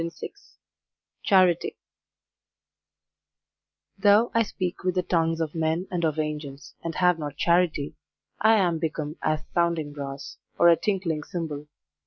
[0.03, 0.29] TENNYSON
[1.25, 1.77] CHARITY
[3.99, 7.93] Though I speak with the tongues of men and of angels, and have not charity,
[8.39, 11.67] I am become as sounding brass, or a tinkling cymbal.